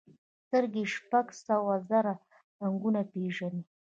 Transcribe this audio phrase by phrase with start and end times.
[0.43, 2.13] سترګې شپږ سوه زره
[2.61, 3.63] رنګونه پېژني.